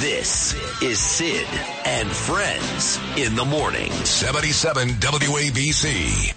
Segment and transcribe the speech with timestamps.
[0.00, 1.48] This is Sid
[1.84, 3.90] and Friends in the morning.
[3.90, 6.34] 77 WABC.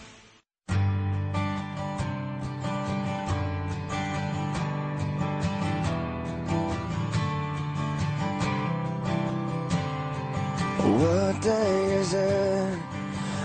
[10.80, 12.80] What day is it?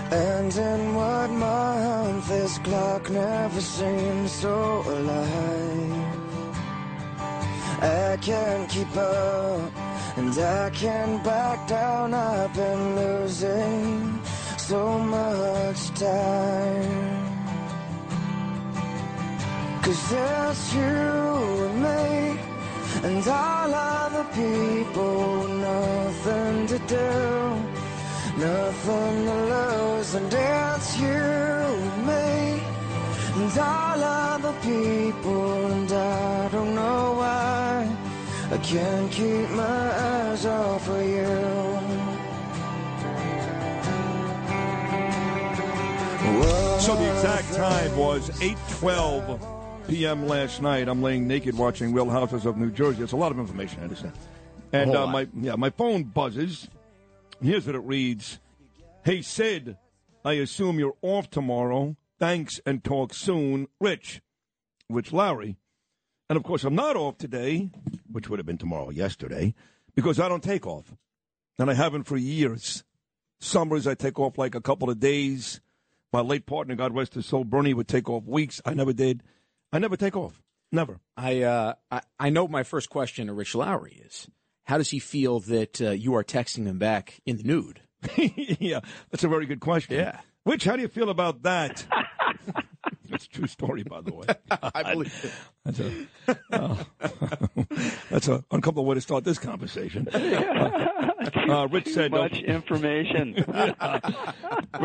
[0.09, 2.27] And in what month?
[2.27, 5.66] This clock never seems so alive.
[7.81, 9.71] I can't keep up,
[10.17, 12.13] and I can't back down.
[12.13, 14.19] I've been losing
[14.57, 17.27] so much time.
[19.83, 22.39] Cause it's you and me,
[23.03, 27.77] and all other people, nothing to do.
[28.37, 32.61] Nothing to lose, and it's you and me,
[33.35, 35.86] and all other people,
[38.49, 41.67] I can't keep my eyes off of you.
[46.79, 50.27] So the exact time was 8:12 p.m.
[50.27, 50.87] last night.
[50.87, 53.03] I'm laying naked watching Real Houses of New Jersey.
[53.03, 54.13] It's a lot of information, I understand.
[54.71, 56.69] And uh, my yeah, my phone buzzes.
[57.41, 58.39] Here's what it reads:
[59.03, 59.75] Hey Sid,
[60.23, 61.97] I assume you're off tomorrow.
[62.17, 64.21] Thanks and talk soon, Rich.
[64.89, 65.57] Rich Lowry.
[66.29, 67.69] And of course, I'm not off today,
[68.11, 69.53] which would have been tomorrow, yesterday,
[69.95, 70.93] because I don't take off,
[71.57, 72.83] and I haven't for years.
[73.39, 75.61] Summers I take off like a couple of days.
[76.11, 78.61] My late partner, God rest his soul, Bernie, would take off weeks.
[78.65, 79.23] I never did.
[79.71, 80.41] I never take off.
[80.71, 80.99] Never.
[81.15, 84.27] I, uh, I I know my first question to Rich Lowry is
[84.65, 87.81] how does he feel that uh, you are texting him back in the nude?
[88.17, 89.95] yeah, that's a very good question.
[89.95, 90.19] Yeah.
[90.45, 91.85] Rich, how do you feel about that?
[93.17, 94.27] that's a true story, by the way.
[94.75, 95.31] I believe it.
[95.65, 96.07] That's a
[96.53, 96.85] oh.
[98.11, 100.07] that's a uncomfortable way to start this conversation.
[101.27, 103.33] Uh, uh, Rich said, much information.
[103.33, 103.45] Rich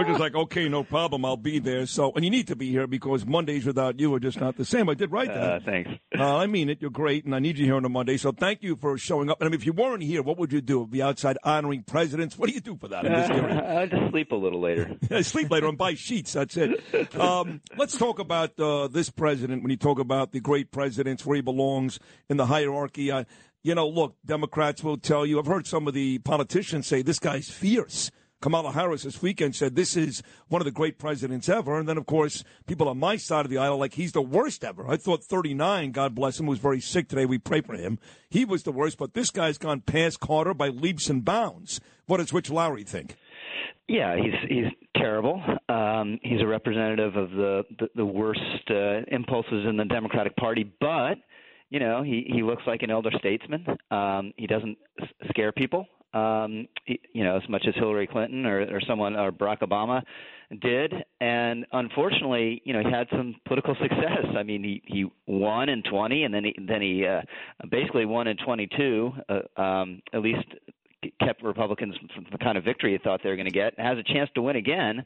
[0.09, 2.89] was like, "Okay, no problem, I'll be there." So, and you need to be here
[2.89, 4.89] because Mondays without you are just not the same.
[4.89, 5.37] I did write that.
[5.39, 5.91] Uh, thanks.
[6.19, 6.79] Uh, I mean it.
[6.81, 8.17] You're great, and I need you here on a Monday.
[8.17, 9.41] So, thank you for showing up.
[9.41, 10.85] And I mean, if you weren't here, what would you do?
[10.87, 12.37] Be outside honoring presidents?
[12.37, 13.07] What do you do for that?
[13.07, 13.63] I'm just curious.
[13.65, 14.97] I'll just sleep a little later.
[15.23, 16.33] Sleep later and buy sheets.
[16.33, 17.15] That's it.
[17.15, 21.37] Um, let's talk about uh, this president when you talk about the great presidents, where
[21.37, 22.01] he belongs
[22.31, 23.11] in the hierarchy.
[23.11, 23.25] Uh,
[23.63, 25.39] you know, look, Democrats will tell you.
[25.39, 28.11] I've heard some of the politicians say this guy's fierce.
[28.43, 31.79] Kamala Harris this weekend said this is one of the great presidents ever.
[31.79, 34.65] And then, of course, people on my side of the aisle like he's the worst
[34.65, 34.91] ever.
[34.91, 37.25] I thought 39, God bless him, was very sick today.
[37.25, 38.01] We pray for him.
[38.29, 41.81] He was the worst, but this guy's gone past Carter by leaps and bounds.
[42.07, 43.15] What does Rich Lowry think?
[43.89, 44.67] Yeah, he's he's
[44.97, 45.43] terrible.
[45.69, 50.71] Um, he's a representative of the the, the worst uh, impulses in the Democratic Party,
[50.81, 51.19] but
[51.69, 53.67] you know he he looks like an elder statesman.
[53.91, 54.79] Um, he doesn't
[55.29, 55.87] scare people.
[56.15, 60.03] Um, he, you know, as much as Hillary Clinton or, or someone or Barack Obama
[60.61, 60.93] did,
[61.23, 64.27] and unfortunately, you know, he had some political success.
[64.37, 67.23] I mean, he he won in 20, and then he then he uh,
[67.71, 69.13] basically won in 22.
[69.29, 70.45] Uh, um, at least
[71.21, 73.87] kept Republicans from the kind of victory he thought they were going to get, and
[73.87, 75.05] has a chance to win again.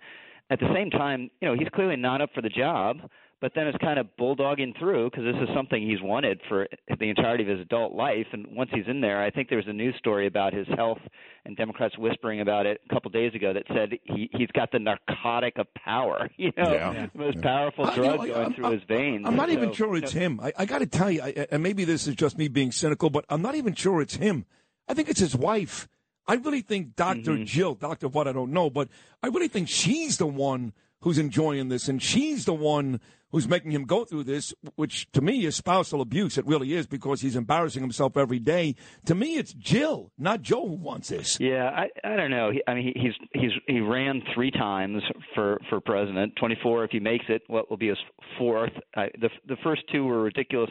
[0.50, 2.98] At the same time, you know, he's clearly not up for the job,
[3.40, 6.68] but then it's kind of bulldogging through because this is something he's wanted for
[7.00, 8.26] the entirety of his adult life.
[8.32, 11.00] And once he's in there, I think there was a news story about his health
[11.44, 14.78] and Democrats whispering about it a couple days ago that said he he's got the
[14.78, 17.06] narcotic of power, you know, Yeah.
[17.12, 19.24] the most powerful I- you drug know, going I'm- through his veins.
[19.26, 20.40] I'm not even So, sure you it's know, him.
[20.40, 23.10] I, I got to tell you, I, and maybe this is just me being cynical,
[23.10, 24.46] but I'm not even sure it's him.
[24.88, 25.88] I think it's his wife.
[26.26, 27.44] I really think doctor Mm-hmm.
[27.44, 28.88] Jill, Doctor what I don't know, but
[29.22, 33.70] I really think she's the one who's enjoying this, and she's the one who's making
[33.70, 36.38] him go through this, which to me is spousal abuse.
[36.38, 38.74] It really is because he's embarrassing himself every day.
[39.04, 41.38] To me, it's Jill, not Joe, who wants this.
[41.38, 42.50] Yeah, I I don't know.
[42.50, 45.02] He, I mean, he, he's he's he ran three times
[45.34, 46.34] for for president.
[46.36, 47.42] Twenty four if he makes it.
[47.46, 47.98] What will be his
[48.38, 48.72] fourth?
[48.96, 50.70] I, the the first two were ridiculous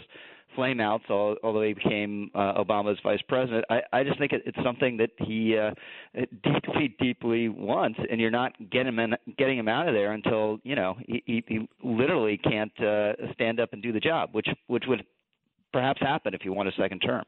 [0.57, 3.65] flameouts, al- although he became uh, Obama's vice president.
[3.69, 5.71] I I just think it, it's something that he uh,
[6.43, 10.59] deeply deeply wants, and you're not getting him in, getting him out of there until
[10.63, 14.83] you know he he, literally can't uh, stand up and do the job, which which
[14.87, 15.03] would
[15.71, 17.23] perhaps happen if he won a second term.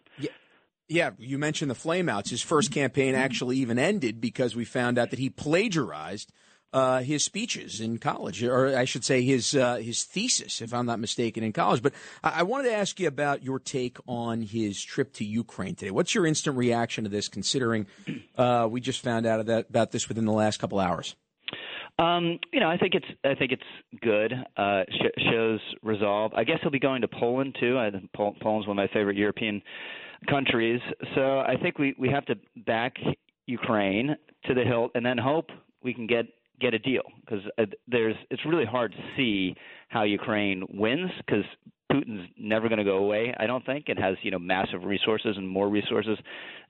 [0.90, 2.30] Yeah, you mentioned the flameouts.
[2.30, 6.31] His first campaign actually even ended because we found out that he plagiarized
[6.74, 10.86] uh, his speeches in college, or I should say his uh, his thesis, if I'm
[10.86, 11.81] not mistaken, in college.
[11.81, 11.94] But
[12.24, 15.92] I, I wanted to ask you about your take on his trip to Ukraine today.
[15.92, 17.88] What's your instant reaction to this, considering
[18.38, 21.16] uh, we just found out that, about this within the last couple hours?
[22.00, 24.34] Um, you know, I think it's I think it's good.
[24.56, 26.34] Uh, sh- shows resolve.
[26.36, 27.78] I guess he'll be going to Poland too.
[27.78, 29.62] I Pol- Poland's one of my favorite European
[30.30, 30.80] countries.
[31.16, 32.36] So I think we we have to
[32.66, 32.98] back
[33.48, 34.16] Ukraine
[34.46, 35.50] to the hilt, and then hope
[35.81, 36.25] we can get
[36.59, 39.56] get a deal because uh, there's it's really hard to see
[39.89, 41.45] how Ukraine wins because
[41.92, 43.33] Putin's never going to go away.
[43.39, 46.18] I don't think it has you know massive resources and more resources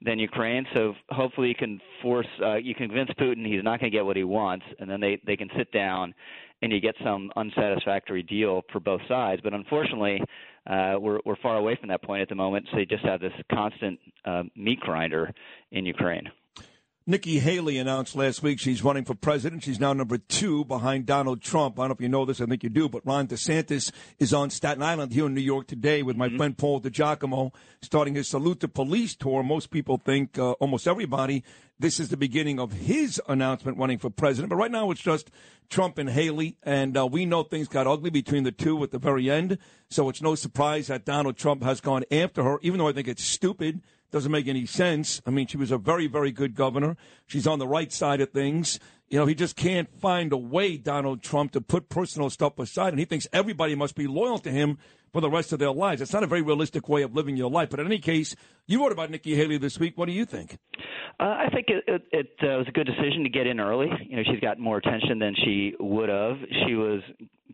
[0.02, 0.66] than Ukraine.
[0.74, 4.16] So hopefully you can force uh, you convince Putin he's not going to get what
[4.16, 6.14] he wants, and then they they can sit down
[6.62, 9.42] and you get some unsatisfactory deal for both sides.
[9.44, 10.22] But unfortunately,
[10.68, 12.68] uh, we're we're far away from that point at the moment.
[12.72, 15.34] So you just have this constant uh, meat grinder
[15.72, 16.30] in Ukraine.
[17.10, 19.64] Nikki Haley announced last week she's running for president.
[19.64, 21.80] She's now number two behind Donald Trump.
[21.80, 22.42] I don't know if you know this.
[22.42, 22.90] I think you do.
[22.90, 26.36] But Ron DeSantis is on Staten Island here in New York today with my mm-hmm.
[26.36, 29.42] friend Paul DiGiacomo, starting his Salute to Police tour.
[29.42, 31.46] Most people think, uh, almost everybody,
[31.80, 34.50] this is the beginning of his announcement running for president.
[34.50, 35.30] But right now it's just
[35.70, 36.58] Trump and Haley.
[36.64, 39.58] And uh, we know things got ugly between the two at the very end.
[39.90, 43.08] So it's no surprise that Donald Trump has gone after her, even though I think
[43.08, 43.82] it's stupid
[44.12, 45.22] doesn't make any sense.
[45.26, 46.96] I mean, she was a very, very good governor.
[47.26, 48.80] She's on the right side of things.
[49.10, 52.90] You know, he just can't find a way, Donald Trump, to put personal stuff aside,
[52.90, 54.78] and he thinks everybody must be loyal to him
[55.14, 56.02] for the rest of their lives.
[56.02, 57.70] It's not a very realistic way of living your life.
[57.70, 59.98] But in any case, you wrote about Nikki Haley this week.
[59.98, 60.58] What do you think?
[61.20, 63.88] Uh, I think it, it, it uh, was a good decision to get in early.
[64.08, 66.38] You know, she's got more attention than she would have.
[66.68, 67.02] She was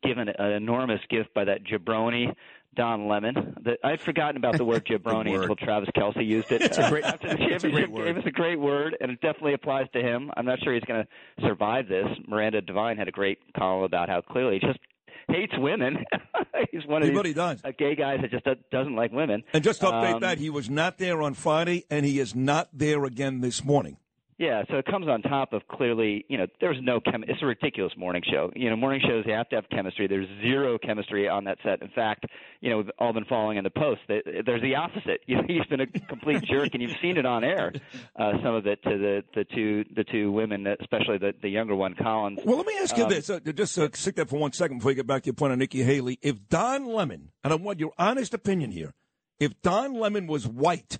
[0.01, 2.33] given an enormous gift by that jabroni
[2.75, 3.55] Don Lemon.
[3.63, 5.49] The, I'd forgotten about the word jabroni word.
[5.49, 6.61] until Travis Kelce used it.
[6.61, 8.05] It's a great, After the it's a great word.
[8.05, 10.31] Gave us a great word, and it definitely applies to him.
[10.35, 12.07] I'm not sure he's going to survive this.
[12.27, 14.79] Miranda Devine had a great column about how clearly he just
[15.27, 15.97] hates women.
[16.71, 17.61] he's one of he these does.
[17.63, 19.43] Uh, gay guys that just doesn't like women.
[19.53, 22.35] And just to update um, that, he was not there on Friday, and he is
[22.35, 23.97] not there again this morning.
[24.37, 27.23] Yeah, so it comes on top of clearly, you know, there's no chem.
[27.27, 28.51] It's a ridiculous morning show.
[28.55, 30.07] You know, morning shows you have to have chemistry.
[30.07, 31.81] There's zero chemistry on that set.
[31.81, 32.25] In fact,
[32.61, 34.01] you know, we've all been following in the post.
[34.07, 35.21] There's the opposite.
[35.33, 37.71] You know, he's been a complete jerk, and you've seen it on air.
[38.15, 41.75] Uh, some of it to the the two the two women, especially the the younger
[41.75, 42.39] one, Collins.
[42.45, 43.29] Well, let me ask you um, this.
[43.29, 45.53] Uh, just uh, stick that for one second before you get back to your point
[45.53, 46.19] on Nikki Haley.
[46.21, 48.93] If Don Lemon, and I want your honest opinion here,
[49.39, 50.99] if Don Lemon was white,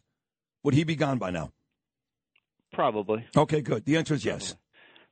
[0.64, 1.52] would he be gone by now?
[2.74, 3.26] Probably.
[3.38, 3.86] Okay, good.
[3.86, 4.56] The answer is yes.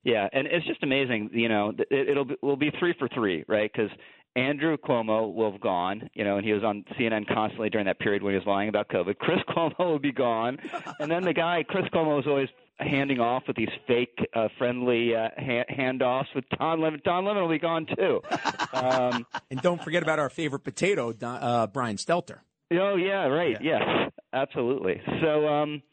[0.03, 1.29] Yeah, and it's just amazing.
[1.31, 3.71] You know, it, it'll be, will be three for three, right?
[3.71, 3.91] Because
[4.35, 7.99] Andrew Cuomo will have gone, you know, and he was on CNN constantly during that
[7.99, 9.17] period when he was lying about COVID.
[9.19, 10.57] Chris Cuomo will be gone,
[10.99, 15.15] and then the guy Chris Cuomo is always handing off with these fake uh, friendly
[15.15, 16.99] uh, ha- handoffs with Don Lemon.
[17.05, 18.21] Don Lemon will be gone too.
[18.73, 22.39] Um, and don't forget about our favorite potato, Don, uh, Brian Stelter.
[22.71, 23.57] Oh yeah, right.
[23.61, 23.79] Yeah.
[23.79, 24.99] Yes, absolutely.
[25.21, 25.47] So.
[25.47, 25.83] um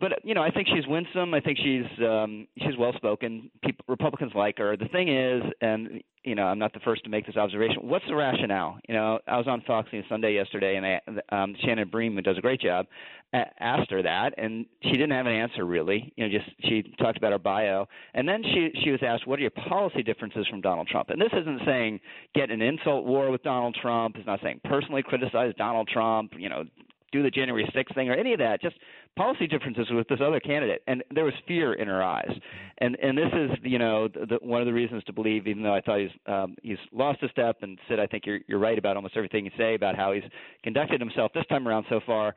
[0.00, 1.34] but you know, I think she's winsome.
[1.34, 3.50] I think she's um, she's well spoken.
[3.88, 4.76] Republicans like her.
[4.76, 7.76] The thing is, and you know, I'm not the first to make this observation.
[7.82, 8.78] What's the rationale?
[8.88, 12.20] You know, I was on Fox News Sunday yesterday, and I, um, Shannon Bream, who
[12.20, 12.86] does a great job,
[13.32, 16.12] asked her that, and she didn't have an answer really.
[16.16, 19.38] You know, just she talked about her bio, and then she she was asked, "What
[19.38, 22.00] are your policy differences from Donald Trump?" And this isn't saying
[22.34, 24.16] get an insult war with Donald Trump.
[24.16, 26.32] It's not saying personally criticize Donald Trump.
[26.36, 26.64] You know,
[27.12, 28.62] do the January 6th thing or any of that.
[28.62, 28.76] Just
[29.16, 32.30] policy differences with this other candidate, and there was fear in her eyes.
[32.78, 35.74] And and this is you know the, one of the reasons to believe, even though
[35.74, 38.78] I thought he's um, he's lost a step, and Sid, I think you're you're right
[38.78, 40.24] about almost everything you say about how he's
[40.62, 42.34] conducted himself this time around so far.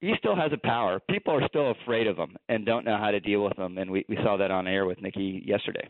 [0.00, 0.98] He still has a power.
[1.08, 3.88] People are still afraid of him and don't know how to deal with him, and
[3.88, 5.88] we, we saw that on air with Nikki yesterday.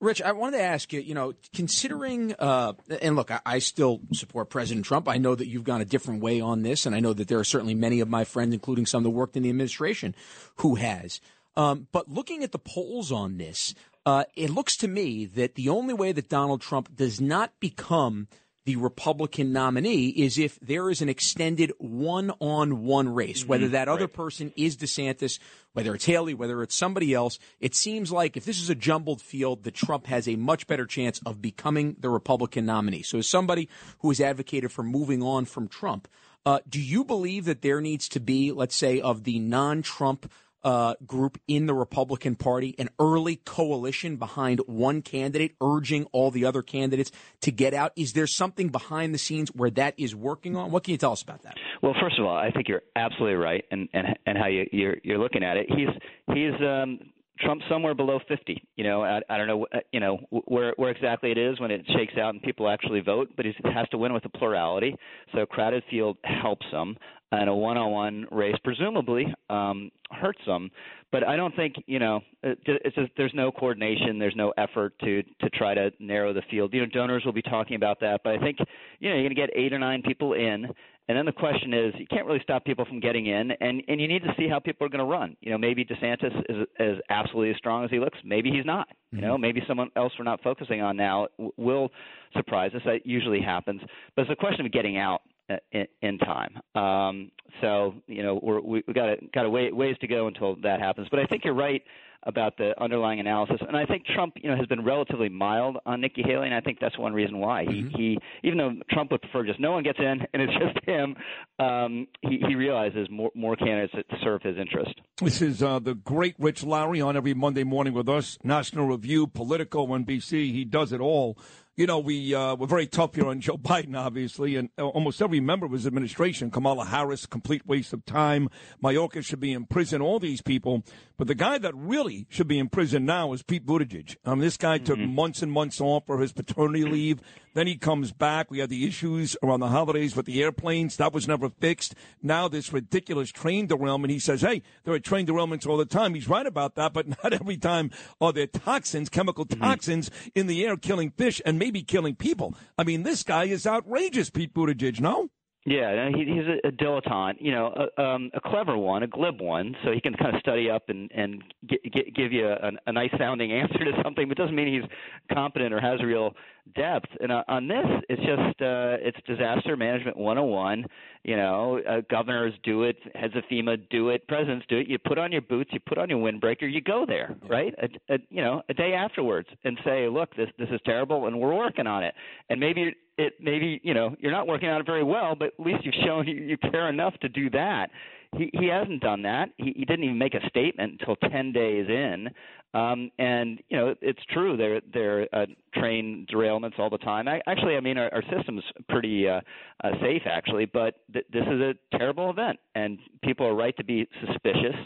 [0.00, 4.00] Rich, I wanted to ask you, you know, considering, uh, and look, I, I, still
[4.12, 5.08] support President Trump.
[5.08, 7.38] I know that you've gone a different way on this, and I know that there
[7.38, 10.14] are certainly many of my friends, including some that worked in the administration,
[10.56, 11.20] who has.
[11.56, 13.74] Um, but looking at the polls on this,
[14.04, 18.28] uh, it looks to me that the only way that Donald Trump does not become–
[18.66, 23.48] the Republican nominee is if there is an extended one on one race, mm-hmm.
[23.48, 24.12] whether that other right.
[24.12, 25.38] person is DeSantis,
[25.72, 27.38] whether it's Haley, whether it's somebody else.
[27.60, 30.84] It seems like if this is a jumbled field, that Trump has a much better
[30.84, 33.02] chance of becoming the Republican nominee.
[33.02, 33.68] So, as somebody
[34.00, 36.08] who has advocated for moving on from Trump,
[36.44, 40.30] uh, do you believe that there needs to be, let's say, of the non Trump
[40.66, 46.44] uh, group in the Republican Party, an early coalition behind one candidate, urging all the
[46.44, 47.92] other candidates to get out?
[47.94, 50.72] Is there something behind the scenes where that is working on?
[50.72, 51.56] What can you tell us about that?
[51.82, 54.96] Well, first of all, I think you're absolutely right, and and and how you you're
[55.04, 55.66] you're looking at it.
[55.68, 55.88] He's
[56.34, 56.98] he's um,
[57.40, 58.62] Trump somewhere below 50.
[58.76, 61.70] You know, I, I don't know, uh, you know, where where exactly it is when
[61.70, 64.94] it shakes out and people actually vote, but he has to win with a plurality.
[65.32, 66.96] So a crowded field helps him
[67.32, 70.70] and a one-on-one race presumably um, hurts them.
[71.12, 75.22] But I don't think you know it's just, there's no coordination, there's no effort to
[75.22, 76.74] to try to narrow the field.
[76.74, 78.58] You know, donors will be talking about that, but I think
[78.98, 80.66] you know you're going to get eight or nine people in,
[81.08, 84.00] And then the question is, you can't really stop people from getting in, and and
[84.00, 85.36] you need to see how people are going to run.
[85.40, 88.18] You know, maybe DeSantis is is absolutely as strong as he looks.
[88.24, 88.88] Maybe he's not.
[89.12, 91.90] You know, maybe someone else we're not focusing on now will
[92.34, 92.82] surprise us.
[92.84, 93.80] That usually happens,
[94.14, 96.58] but it's a question of getting out uh, in, in time.
[96.74, 100.56] Um, so you know, we're, we we got got a way, ways to go until
[100.62, 101.06] that happens.
[101.10, 101.82] But I think you're right
[102.22, 106.00] about the underlying analysis, and I think Trump, you know, has been relatively mild on
[106.00, 109.22] Nikki Haley, and I think that's one reason why he, he even though Trump would
[109.22, 111.16] prefer just no one gets in and it's just him,
[111.58, 114.94] um, he, he realizes more more candidates that serve his interest.
[115.20, 118.38] This is uh, the great Rich Lowry on every Monday morning with us.
[118.44, 120.52] National Review, Politico, NBC.
[120.52, 121.38] He does it all.
[121.76, 125.20] You know, we uh, we're very tough here on Joe Biden, obviously, and uh, almost
[125.20, 128.48] every member of his administration, Kamala Harris, complete waste of time.
[128.82, 130.00] Mayorkas should be in prison.
[130.00, 130.84] All these people,
[131.18, 134.16] but the guy that really should be in prison now is Pete Buttigieg.
[134.24, 137.20] Um, this guy took months and months off for his paternity leave.
[137.56, 138.50] Then he comes back.
[138.50, 140.98] We had the issues around the holidays with the airplanes.
[140.98, 141.94] That was never fixed.
[142.22, 144.10] Now this ridiculous train derailment.
[144.10, 146.12] He says, hey, there are train derailments all the time.
[146.12, 150.66] He's right about that, but not every time are there toxins, chemical toxins in the
[150.66, 152.54] air killing fish and maybe killing people.
[152.76, 155.30] I mean, this guy is outrageous, Pete Buttigieg, no?
[155.64, 159.40] Yeah, he, he's a, a dilettante, you know, a, um, a clever one, a glib
[159.40, 162.70] one, so he can kind of study up and and get, get, give you a,
[162.86, 164.88] a nice sounding answer to something, but doesn't mean he's
[165.34, 166.34] competent or has real
[166.74, 167.08] depth.
[167.20, 170.84] And uh, on this, it's just uh, it's disaster management 101.
[171.24, 174.88] You know, uh, governors do it, heads of FEMA do it, presidents do it.
[174.88, 177.74] You put on your boots, you put on your windbreaker, you go there, right?
[177.82, 181.38] A, a, you know, a day afterwards, and say, look, this this is terrible, and
[181.38, 182.14] we're working on it.
[182.48, 185.60] And maybe it maybe you know you're not working on it very well, but at
[185.60, 187.90] least you've shown you, you care enough to do that.
[188.38, 189.50] He hasn't done that.
[189.56, 192.28] He, he didn't even make a statement until ten days in.
[192.74, 197.26] Um, and you know it's true there there are uh, train derailments all the time.
[197.26, 199.40] I, actually, I mean our, our system's pretty uh,
[199.82, 203.84] uh, safe actually, but th- this is a terrible event, and people are right to
[203.84, 204.76] be suspicious.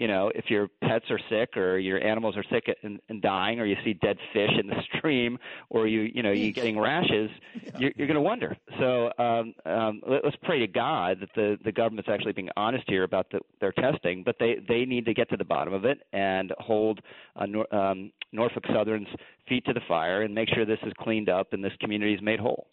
[0.00, 3.60] You know, if your pets are sick or your animals are sick and, and dying,
[3.60, 5.38] or you see dead fish in the stream,
[5.68, 7.30] or you you know you're getting rashes,
[7.78, 8.56] you're, you're going to wonder.
[8.78, 12.84] So um, um, let, let's pray to God that the the government's actually being honest
[12.86, 15.84] here about the, their testing, but they they need to get to the bottom of
[15.84, 17.00] it and hold
[17.36, 19.08] uh, Nor- um, Norfolk Southern's
[19.50, 22.22] feet to the fire and make sure this is cleaned up and this community is
[22.22, 22.68] made whole.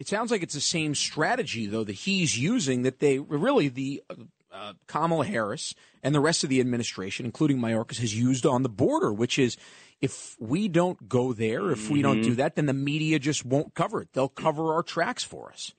[0.00, 4.02] It sounds like it's the same strategy, though, that he's using that they really the
[4.52, 8.68] uh, Kamala Harris and the rest of the administration, including Mayorkas, has used on the
[8.68, 9.56] border, which is
[10.00, 13.74] if we don't go there, if we don't do that, then the media just won't
[13.74, 14.12] cover it.
[14.12, 15.72] They'll cover our tracks for us.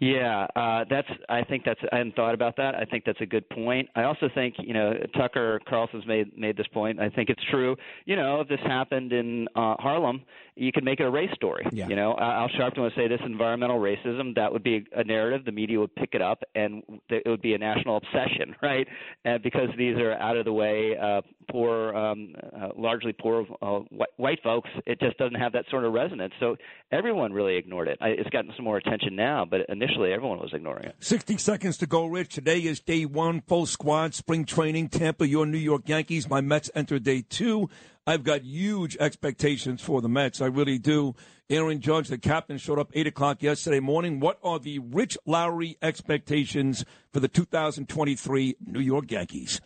[0.00, 1.08] Yeah, uh, that's.
[1.28, 1.80] I think that's.
[1.92, 2.76] I hadn't thought about that.
[2.76, 3.88] I think that's a good point.
[3.96, 7.00] I also think you know Tucker Carlson's made made this point.
[7.00, 7.74] I think it's true.
[8.04, 10.22] You know, if this happened in uh, Harlem,
[10.54, 11.66] you could make it a race story.
[11.72, 11.88] Yeah.
[11.88, 14.36] You know, Al Sharpton would say this environmental racism.
[14.36, 15.44] That would be a narrative.
[15.44, 18.86] The media would pick it up, and it would be a national obsession, right?
[19.24, 23.80] Uh, because these are out of the way, uh, poor, um, uh, largely poor uh,
[23.90, 24.70] white, white folks.
[24.86, 26.34] It just doesn't have that sort of resonance.
[26.38, 26.56] So
[26.92, 27.98] everyone really ignored it.
[28.00, 30.96] I, it's gotten some more attention now, but initially everyone was ignoring it.
[31.00, 32.34] 60 seconds to go, Rich.
[32.34, 34.88] Today is day one, full squad, spring training.
[34.88, 36.28] Tampa, your New York Yankees.
[36.28, 37.68] My Mets enter day two.
[38.06, 40.40] I've got huge expectations for the Mets.
[40.40, 41.14] I really do.
[41.50, 44.20] Aaron Judge, the captain, showed up 8 o'clock yesterday morning.
[44.20, 49.60] What are the Rich Lowry expectations for the 2023 New York Yankees?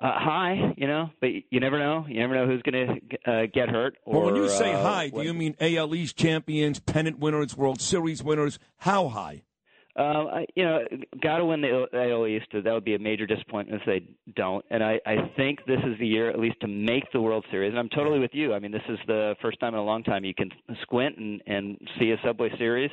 [0.00, 2.04] Uh, high, you know, but you never know.
[2.08, 3.96] You never know who's going to uh, get hurt.
[4.04, 7.20] Or, well, when you say uh, high, do what- you mean AL East champions, pennant
[7.20, 8.58] winners, World Series winners?
[8.78, 9.44] How high?
[9.96, 10.80] Um, I, you know,
[11.22, 12.46] got to win the AL East.
[12.52, 14.64] That would be a major disappointment if they don't.
[14.70, 17.70] And I, I think this is the year, at least, to make the World Series.
[17.70, 18.54] And I'm totally with you.
[18.54, 20.50] I mean, this is the first time in a long time you can
[20.82, 22.90] squint and, and see a Subway Series.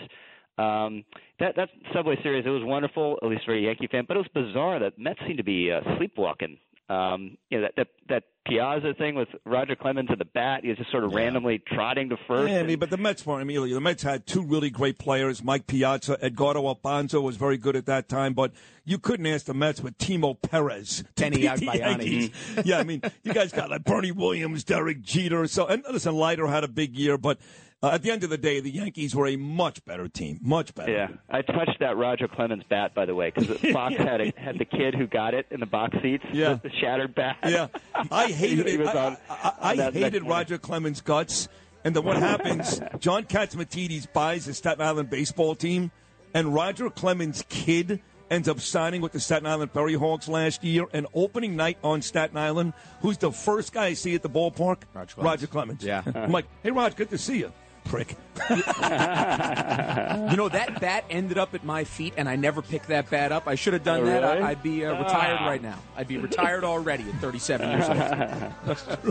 [0.60, 1.03] Um,
[1.39, 4.05] that that Subway Series, it was wonderful, at least for a Yankee fan.
[4.08, 6.58] But it was bizarre that Mets seemed to be uh, sleepwalking.
[6.91, 10.63] Um, you know that that that Piazza thing with Roger Clemens at the bat.
[10.63, 12.51] He was just sort of randomly trotting to first.
[12.51, 13.43] Yeah, I mean, but the Mets weren't.
[13.43, 15.41] Emilio, the Mets had two really great players.
[15.41, 18.51] Mike Piazza, Edgardo Alfonzo was very good at that time, but
[18.83, 21.03] you couldn't ask the Mets with Timo Perez.
[21.15, 22.65] to Benny Agbayani.
[22.65, 25.48] Yeah, I mean, you guys got like Bernie Williams, Derek Jeter.
[25.48, 27.39] So, and listen, Leiter had a big year, but
[27.83, 30.73] uh, at the end of the day, the Yankees were a much better team, much
[30.75, 30.91] better.
[30.91, 34.59] Yeah, I touched that Roger Clemens bat, by the way, because Fox had a, had
[34.59, 36.23] the kid who got it in the box seats.
[36.31, 36.53] Yeah.
[36.61, 37.38] the, the shattered bat.
[37.45, 37.67] Yeah,
[38.11, 38.79] I hated He it.
[38.79, 41.47] was I, on- I, I on that hated next Roger Clemens' guts.
[41.83, 42.79] And then what happens?
[43.00, 45.89] John Catsimatidis buys the Staten Island baseball team,
[46.35, 50.85] and Roger Clemens' kid ends up signing with the Staten Island Ferry Hawks last year.
[50.93, 54.83] And opening night on Staten Island, who's the first guy I see at the ballpark?
[54.93, 55.15] Roger
[55.47, 55.47] Clemens.
[55.47, 55.83] Clemens.
[55.83, 56.03] Yeah.
[56.13, 57.51] I'm like, hey, Roger, good to see you.
[57.85, 58.15] Prick.
[60.31, 63.31] You know that bat ended up at my feet, and I never picked that bat
[63.31, 63.47] up.
[63.47, 64.21] I should have done Oh, that.
[64.23, 64.43] really?
[64.43, 65.77] I, I'd be uh, retired right now.
[65.97, 67.89] I'd be retired already at 37 years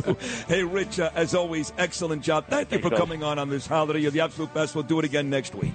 [0.06, 0.16] old.
[0.48, 2.46] Hey, Rich, uh, as always, excellent job.
[2.48, 4.00] Thank you for coming on on this holiday.
[4.00, 4.74] You're the absolute best.
[4.74, 5.74] We'll do it again next week.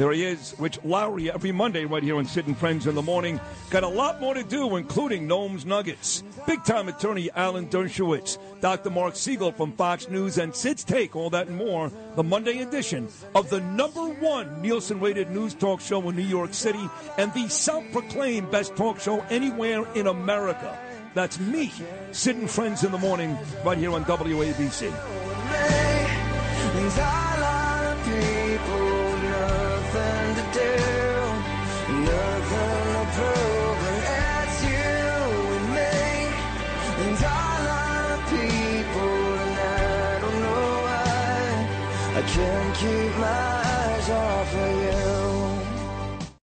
[0.00, 3.02] There he is, Rich Lowry, every Monday right here on Sid and Friends in the
[3.02, 3.38] Morning.
[3.68, 6.24] Got a lot more to do, including Gnomes Nuggets.
[6.46, 8.88] Big time attorney Alan Dershowitz, Dr.
[8.88, 11.92] Marc Siegel from Fox News, and Sid's Take, all that and more.
[12.16, 16.54] The Monday edition of the number one Nielsen rated news talk show in New York
[16.54, 16.88] City
[17.18, 20.78] and the self proclaimed best talk show anywhere in America.
[21.12, 21.74] That's me,
[22.12, 24.90] Sid and Friends in the Morning, right here on WABC.